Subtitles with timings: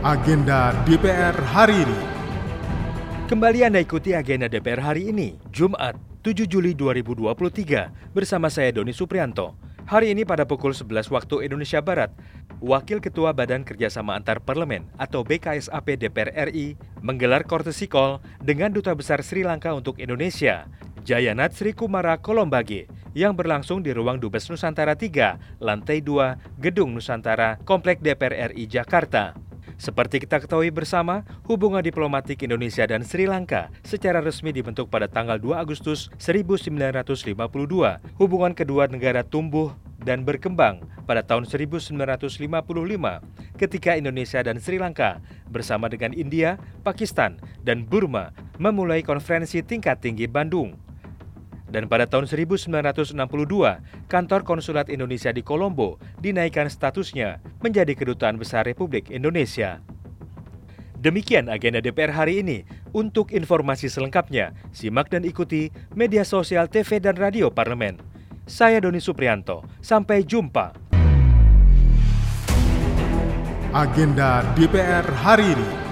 [0.00, 2.00] Agenda DPR hari ini.
[3.28, 5.92] Kembali Anda ikuti agenda DPR hari ini, Jumat
[6.24, 9.60] 7 Juli 2023, bersama saya Doni Suprianto.
[9.84, 12.16] Hari ini pada pukul 11 waktu Indonesia Barat,
[12.64, 18.96] Wakil Ketua Badan Kerjasama Antar Parlemen atau BKSAP DPR RI menggelar courtesy call dengan Duta
[18.96, 20.64] Besar Sri Lanka untuk Indonesia,
[21.04, 27.60] Jayanat Sri Kumara Kolombage, yang berlangsung di ruang Dubes Nusantara 3, lantai 2, Gedung Nusantara,
[27.68, 29.49] Komplek DPR RI Jakarta.
[29.80, 35.40] Seperti kita ketahui bersama, hubungan diplomatik Indonesia dan Sri Lanka secara resmi dibentuk pada tanggal
[35.40, 37.32] 2 Agustus 1952.
[38.20, 39.72] Hubungan kedua negara tumbuh
[40.04, 41.96] dan berkembang pada tahun 1955
[43.56, 45.16] ketika Indonesia dan Sri Lanka
[45.48, 50.76] bersama dengan India, Pakistan, dan Burma memulai konferensi tingkat tinggi Bandung
[51.70, 53.14] dan pada tahun 1962,
[54.10, 59.78] kantor konsulat Indonesia di Kolombo dinaikkan statusnya menjadi kedutaan besar Republik Indonesia.
[61.00, 62.68] Demikian agenda DPR hari ini.
[62.90, 67.96] Untuk informasi selengkapnya, simak dan ikuti media sosial TV dan radio parlemen.
[68.44, 70.74] Saya Doni Suprianto, sampai jumpa.
[73.70, 75.89] Agenda DPR hari ini.